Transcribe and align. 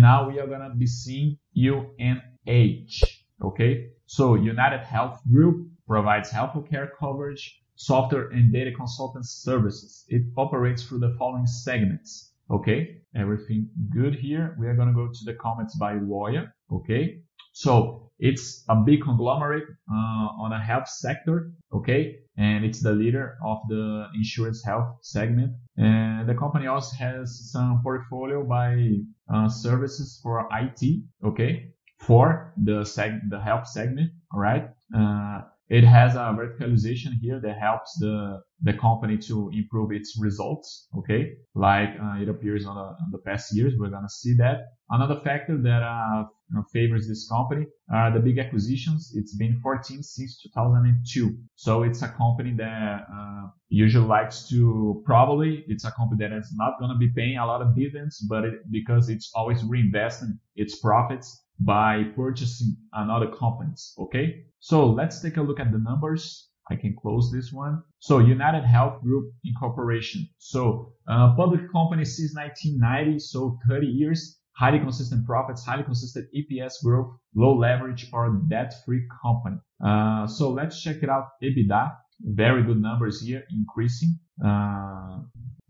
And 0.00 0.06
now 0.06 0.26
we 0.30 0.40
are 0.40 0.46
gonna 0.46 0.74
be 0.74 0.86
seeing 0.86 1.36
UNH. 1.54 3.02
Okay, 3.42 3.90
so 4.06 4.34
UnitedHealth 4.34 5.18
Group 5.30 5.68
provides 5.86 6.32
healthcare 6.32 6.88
coverage, 6.98 7.60
software 7.74 8.28
and 8.28 8.50
data 8.50 8.72
consultant 8.72 9.26
services. 9.26 10.06
It 10.08 10.22
operates 10.38 10.84
through 10.84 11.00
the 11.00 11.14
following 11.18 11.46
segments. 11.46 12.32
Okay, 12.50 13.02
everything 13.14 13.68
good 13.90 14.14
here. 14.14 14.56
We 14.58 14.68
are 14.68 14.74
gonna 14.74 14.94
go 14.94 15.08
to 15.08 15.24
the 15.26 15.34
comments 15.34 15.76
by 15.76 15.96
Woya. 15.96 16.50
Okay, 16.72 17.20
so 17.52 18.10
it's 18.18 18.64
a 18.68 18.76
big 18.76 19.02
conglomerate 19.02 19.64
uh, 19.90 20.28
on 20.38 20.52
a 20.52 20.60
health 20.60 20.88
sector. 20.88 21.52
Okay, 21.72 22.16
and 22.36 22.64
it's 22.64 22.82
the 22.82 22.92
leader 22.92 23.36
of 23.44 23.58
the 23.68 24.06
insurance 24.14 24.62
health 24.64 24.98
segment. 25.02 25.52
And 25.76 26.28
the 26.28 26.34
company 26.34 26.66
also 26.66 26.96
has 26.96 27.50
some 27.50 27.80
portfolio 27.82 28.44
by 28.44 28.98
uh, 29.32 29.48
services 29.48 30.20
for 30.22 30.46
IT. 30.52 31.02
Okay, 31.24 31.72
for 31.98 32.52
the 32.56 32.82
seg- 32.82 33.28
the 33.30 33.40
health 33.40 33.66
segment. 33.68 34.10
All 34.32 34.40
right. 34.40 34.68
Uh, 34.94 35.42
it 35.70 35.84
has 35.84 36.16
a 36.16 36.36
verticalization 36.38 37.12
here 37.22 37.40
that 37.40 37.56
helps 37.58 37.96
the 38.00 38.42
the 38.62 38.74
company 38.74 39.16
to 39.16 39.50
improve 39.54 39.92
its 39.92 40.18
results. 40.20 40.88
Okay, 40.98 41.32
like 41.54 41.90
uh, 42.02 42.20
it 42.20 42.28
appears 42.28 42.66
on 42.66 42.74
the, 42.74 42.82
on 42.82 43.08
the 43.12 43.18
past 43.18 43.54
years, 43.56 43.74
we're 43.78 43.88
gonna 43.88 44.08
see 44.08 44.34
that. 44.34 44.66
Another 44.90 45.20
factor 45.20 45.56
that 45.56 45.82
uh, 45.82 46.24
favors 46.72 47.06
this 47.06 47.28
company 47.28 47.66
are 47.92 48.12
the 48.12 48.18
big 48.18 48.38
acquisitions. 48.38 49.12
It's 49.14 49.36
been 49.36 49.60
14 49.62 50.02
since 50.02 50.42
2002, 50.42 51.38
so 51.54 51.84
it's 51.84 52.02
a 52.02 52.08
company 52.08 52.52
that 52.58 53.06
uh, 53.14 53.46
usually 53.68 54.06
likes 54.06 54.48
to 54.48 55.00
probably 55.06 55.64
it's 55.68 55.84
a 55.84 55.92
company 55.92 56.26
that 56.26 56.36
is 56.36 56.52
not 56.56 56.80
gonna 56.80 56.98
be 56.98 57.10
paying 57.14 57.38
a 57.38 57.46
lot 57.46 57.62
of 57.62 57.76
dividends, 57.76 58.18
but 58.28 58.44
it, 58.44 58.54
because 58.72 59.08
it's 59.08 59.30
always 59.36 59.62
reinvesting 59.62 60.36
its 60.56 60.80
profits 60.80 61.44
by 61.60 62.04
purchasing 62.16 62.76
another 62.92 63.28
companies. 63.28 63.94
Okay, 63.98 64.44
so 64.60 64.86
let's 64.86 65.20
take 65.20 65.36
a 65.36 65.42
look 65.42 65.60
at 65.60 65.72
the 65.72 65.78
numbers. 65.78 66.48
I 66.70 66.76
can 66.76 66.94
close 66.94 67.32
this 67.32 67.52
one. 67.52 67.82
So 67.98 68.18
UnitedHealth 68.18 69.02
Group 69.02 69.32
Incorporation. 69.44 70.28
So 70.38 70.94
uh, 71.08 71.34
public 71.34 71.70
company 71.72 72.04
since 72.04 72.34
1990, 72.34 73.18
so 73.18 73.58
30 73.68 73.86
years. 73.86 74.38
Highly 74.56 74.78
consistent 74.78 75.26
profits, 75.26 75.64
highly 75.64 75.84
consistent 75.84 76.28
EPS 76.36 76.84
growth, 76.84 77.16
low 77.34 77.56
leverage 77.56 78.08
or 78.12 78.42
debt-free 78.48 79.06
company. 79.22 79.56
Uh, 79.82 80.26
so 80.26 80.50
let's 80.50 80.82
check 80.82 81.02
it 81.02 81.08
out. 81.08 81.28
EBITDA, 81.42 81.92
very 82.20 82.62
good 82.62 82.80
numbers 82.80 83.22
here, 83.22 83.42
increasing. 83.50 84.18
Uh, 84.44 85.20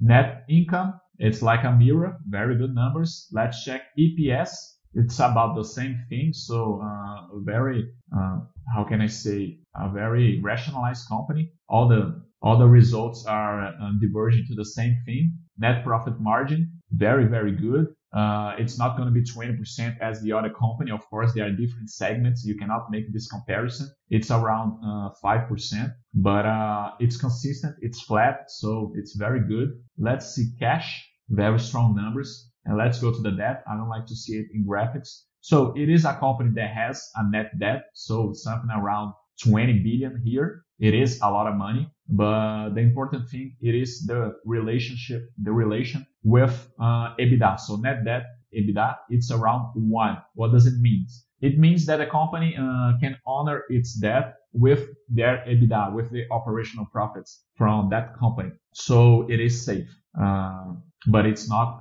net 0.00 0.44
income, 0.48 0.94
it's 1.19 1.41
like 1.41 1.62
a 1.64 1.70
mirror, 1.70 2.19
very 2.28 2.58
good 2.58 2.75
numbers. 2.75 3.28
Let's 3.32 3.64
check 3.64 3.82
EPS 3.97 4.48
it's 4.94 5.19
about 5.19 5.55
the 5.55 5.64
same 5.64 6.05
thing. 6.08 6.33
So 6.33 6.80
uh, 6.83 7.38
very, 7.38 7.88
uh, 8.16 8.41
how 8.74 8.84
can 8.84 9.00
I 9.00 9.06
say, 9.06 9.58
a 9.74 9.88
very 9.91 10.41
rationalized 10.41 11.08
company. 11.08 11.52
All 11.69 11.88
the 11.88 12.22
all 12.42 12.58
the 12.58 12.66
results 12.66 13.27
are 13.27 13.66
uh, 13.66 13.92
diverging 14.00 14.47
to 14.48 14.55
the 14.55 14.64
same 14.64 14.97
thing. 15.05 15.32
Net 15.58 15.84
profit 15.84 16.20
margin, 16.20 16.72
very 16.91 17.27
very 17.27 17.52
good. 17.52 17.86
Uh, 18.12 18.56
it's 18.58 18.77
not 18.77 18.97
going 18.97 19.06
to 19.06 19.12
be 19.12 19.22
20% 19.22 19.97
as 20.00 20.20
the 20.20 20.32
other 20.32 20.50
company. 20.50 20.91
Of 20.91 21.08
course, 21.08 21.32
there 21.32 21.47
are 21.47 21.52
different 21.52 21.91
segments. 21.91 22.44
You 22.44 22.56
cannot 22.56 22.91
make 22.91 23.12
this 23.12 23.28
comparison. 23.28 23.88
It's 24.08 24.32
around 24.32 24.82
5%, 25.22 25.84
uh, 25.84 25.88
but 26.14 26.44
uh, 26.44 26.91
it's 26.98 27.16
consistent. 27.16 27.77
It's 27.80 28.02
flat. 28.02 28.50
So 28.50 28.92
it's 28.97 29.14
very 29.14 29.47
good. 29.47 29.80
Let's 29.97 30.34
see 30.34 30.48
cash, 30.58 31.08
very 31.28 31.60
strong 31.60 31.94
numbers. 31.94 32.50
And 32.64 32.77
let's 32.77 33.00
go 33.00 33.12
to 33.12 33.20
the 33.20 33.30
debt. 33.30 33.64
I 33.70 33.77
don't 33.77 33.89
like 33.89 34.06
to 34.06 34.16
see 34.16 34.36
it 34.36 34.47
in 34.55 34.66
graphics. 34.66 35.22
So 35.41 35.72
it 35.77 35.89
is 35.89 36.05
a 36.05 36.14
company 36.14 36.50
that 36.55 36.70
has 36.75 37.11
a 37.16 37.28
net 37.30 37.58
debt. 37.58 37.87
So 37.94 38.32
something 38.34 38.71
around 38.71 39.15
20 39.43 39.81
billion 39.81 40.21
here. 40.25 40.65
It 40.78 40.94
is 40.94 41.21
a 41.22 41.31
lot 41.31 41.47
of 41.47 41.56
money, 41.56 41.91
but 42.09 42.71
the 42.71 42.81
important 42.81 43.28
thing, 43.28 43.56
it 43.60 43.75
is 43.75 44.06
the 44.06 44.34
relationship, 44.47 45.28
the 45.43 45.53
relation 45.53 46.06
with 46.22 46.71
uh, 46.81 47.15
EBITDA. 47.19 47.60
So 47.60 47.76
net 47.76 48.04
debt, 48.04 48.25
EBITDA, 48.56 48.97
it's 49.10 49.31
around 49.31 49.72
one. 49.75 50.19
What 50.34 50.53
does 50.53 50.66
it 50.66 50.81
mean? 50.81 51.06
It 51.42 51.59
means 51.59 51.87
that 51.87 52.00
a 52.00 52.06
company 52.06 52.56
uh, 52.56 52.92
can 53.00 53.16
honor 53.27 53.65
its 53.69 53.94
debt 53.94 54.37
with 54.53 54.88
their 55.09 55.44
EBITDA, 55.47 55.94
with 55.94 56.10
the 56.10 56.25
operational 56.31 56.87
profits 56.87 57.44
from 57.56 57.88
that 57.91 58.19
company. 58.19 58.50
So 58.72 59.27
it 59.31 59.41
is 59.41 59.65
safe, 59.65 59.88
uh, 60.21 60.72
but 61.06 61.27
it's 61.27 61.48
not 61.48 61.81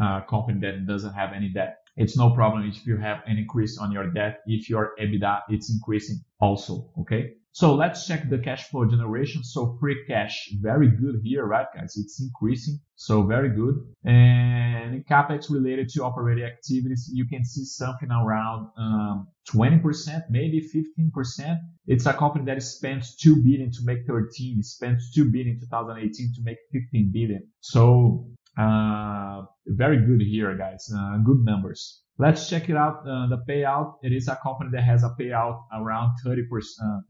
uh, 0.00 0.20
company 0.22 0.60
that 0.60 0.86
doesn't 0.86 1.14
have 1.14 1.32
any 1.32 1.48
debt. 1.48 1.78
It's 1.96 2.16
no 2.16 2.30
problem 2.30 2.68
if 2.68 2.86
you 2.86 2.96
have 2.96 3.18
an 3.26 3.36
increase 3.36 3.78
on 3.78 3.92
your 3.92 4.10
debt, 4.10 4.40
if 4.46 4.70
your 4.70 4.92
EBITDA 5.00 5.42
it's 5.50 5.70
increasing 5.70 6.20
also. 6.40 6.90
Okay. 7.00 7.34
So 7.54 7.74
let's 7.74 8.06
check 8.06 8.30
the 8.30 8.38
cash 8.38 8.70
flow 8.70 8.86
generation. 8.86 9.44
So 9.44 9.76
free 9.78 10.04
cash, 10.08 10.48
very 10.62 10.88
good 10.88 11.20
here, 11.22 11.44
right, 11.44 11.66
guys? 11.74 11.98
It's 11.98 12.18
increasing. 12.18 12.80
So 12.96 13.24
very 13.24 13.50
good. 13.50 13.74
And 14.04 15.04
capex 15.06 15.50
related 15.50 15.90
to 15.90 16.02
operating 16.02 16.44
activities, 16.44 17.10
you 17.12 17.26
can 17.26 17.44
see 17.44 17.64
something 17.64 18.10
around 18.10 18.68
um, 18.78 19.28
20%, 19.50 20.22
maybe 20.30 20.66
15%. 20.74 21.58
It's 21.86 22.06
a 22.06 22.14
company 22.14 22.46
that 22.46 22.62
spends 22.62 23.16
2 23.16 23.42
billion 23.42 23.70
to 23.70 23.80
make 23.84 24.06
13, 24.06 24.60
it 24.60 24.64
spends 24.64 25.12
2 25.12 25.26
billion 25.26 25.56
in 25.56 25.60
2018 25.60 26.32
to 26.36 26.42
make 26.42 26.56
15 26.72 27.10
billion. 27.12 27.46
So 27.60 28.31
uh, 28.58 29.42
very 29.66 29.98
good 30.04 30.20
here, 30.20 30.56
guys. 30.56 30.90
Uh, 30.94 31.18
good 31.18 31.44
numbers. 31.44 32.02
Let's 32.18 32.48
check 32.48 32.68
it 32.68 32.76
out. 32.76 33.06
Uh, 33.06 33.26
the 33.28 33.42
payout. 33.48 33.94
It 34.02 34.12
is 34.12 34.28
a 34.28 34.38
company 34.42 34.70
that 34.72 34.82
has 34.84 35.02
a 35.02 35.14
payout 35.18 35.62
around 35.74 36.12
30%. 36.24 36.42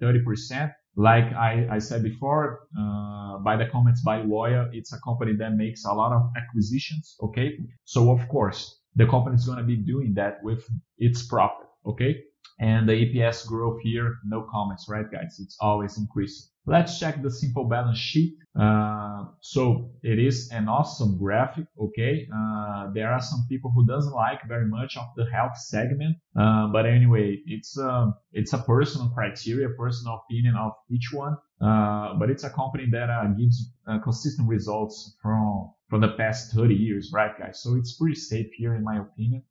30%. 0.01 0.73
Like 0.95 1.33
I, 1.33 1.67
I 1.71 1.79
said 1.79 2.03
before, 2.03 2.69
uh, 2.79 3.39
by 3.39 3.57
the 3.57 3.67
comments 3.67 4.03
by 4.03 4.19
Woya, 4.19 4.69
it's 4.73 4.93
a 4.93 5.01
company 5.01 5.33
that 5.39 5.55
makes 5.55 5.85
a 5.85 5.93
lot 5.93 6.13
of 6.13 6.31
acquisitions. 6.37 7.17
Okay. 7.23 7.59
So 7.85 8.11
of 8.13 8.29
course, 8.29 8.79
the 8.95 9.07
company 9.07 9.37
is 9.37 9.47
going 9.47 9.59
to 9.59 9.65
be 9.65 9.77
doing 9.77 10.13
that 10.15 10.43
with 10.43 10.69
its 10.99 11.27
profit. 11.27 11.67
Okay. 11.87 12.23
And 12.59 12.89
the 12.89 12.93
EPS 12.93 13.47
growth 13.47 13.81
here, 13.83 14.19
no 14.25 14.47
comments, 14.51 14.87
right, 14.89 15.11
guys? 15.11 15.41
It's 15.41 15.57
always 15.61 15.99
increasing. 15.99 16.49
Let's 16.65 17.01
check 17.01 17.21
the 17.21 17.31
simple 17.31 17.65
balance 17.65 17.99
sheet. 17.99 18.37
Uh, 18.59 19.25
so 19.41 19.91
it 20.03 20.19
is 20.19 20.51
an 20.53 20.69
awesome 20.69 21.19
graphic. 21.19 21.65
Okay. 21.81 22.29
Uh, 22.33 22.91
there 22.95 23.11
are 23.11 23.21
some 23.21 23.47
people 23.49 23.73
who 23.75 23.85
doesn't 23.87 24.13
like 24.13 24.47
very 24.47 24.67
much 24.67 24.97
of 24.97 25.07
the 25.17 25.25
health 25.33 25.57
segment. 25.57 26.19
Uh, 26.39 26.69
but 26.69 26.87
anyway, 26.87 27.41
it's 27.47 27.77
a, 27.79 27.89
uh, 27.89 28.11
it's 28.33 28.53
a 28.53 28.59
personal 28.59 29.09
criteria, 29.09 29.69
personal 29.71 30.23
opinion 30.25 30.55
of 30.55 30.73
each 30.91 31.11
one. 31.13 31.37
Uh, 31.61 32.15
but 32.19 32.31
it's 32.31 32.45
a 32.45 32.51
company 32.51 32.87
that 32.93 33.11
uh, 33.11 33.27
gives 33.39 33.73
consistent 34.05 34.47
results 34.49 35.17
from, 35.21 35.73
from 35.89 36.01
the 36.01 36.13
past 36.17 36.53
30 36.55 36.75
years, 36.75 37.11
right, 37.13 37.37
guys? 37.39 37.61
So 37.63 37.75
it's 37.75 37.97
pretty 37.97 38.17
safe 38.17 38.53
here, 38.57 38.75
in 38.75 38.85
my 38.85 39.01
opinion. 39.01 39.43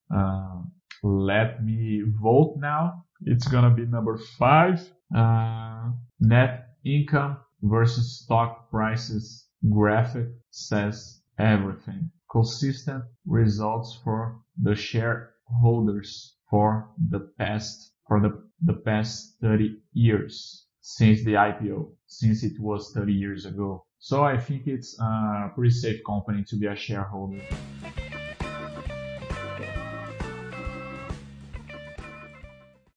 Let 1.04 1.64
me 1.64 2.04
vote 2.22 2.56
now. 2.58 3.06
It's 3.22 3.48
going 3.48 3.64
to 3.64 3.70
be 3.70 3.86
number 3.86 4.18
five. 4.18 4.82
Uh, 5.16 5.92
net 6.20 6.68
Income 6.84 7.38
versus 7.62 8.22
stock 8.24 8.72
prices 8.72 9.46
graphic 9.70 10.28
says 10.50 11.22
everything. 11.38 12.10
Consistent 12.32 13.04
results 13.26 14.00
for 14.04 14.40
the 14.60 14.74
shareholders 14.74 16.38
for 16.50 16.90
the 17.10 17.20
past 17.38 17.92
for 18.08 18.20
the, 18.20 18.44
the 18.62 18.74
past 18.74 19.38
30 19.42 19.78
years 19.94 20.66
since 20.82 21.24
the 21.24 21.34
IPO, 21.34 21.92
since 22.08 22.44
it 22.44 22.60
was 22.60 22.92
30 22.94 23.14
years 23.14 23.46
ago. 23.46 23.86
So 24.00 24.24
I 24.24 24.38
think 24.38 24.68
it's 24.68 25.00
a 25.00 25.52
pretty 25.54 25.70
safe 25.70 26.02
company 26.06 26.44
to 26.48 26.56
be 26.58 26.66
a 26.66 26.76
shareholder. 26.76 27.40